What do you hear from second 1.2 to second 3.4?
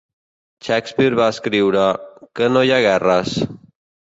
escriure: "Que no hi ha guerres?"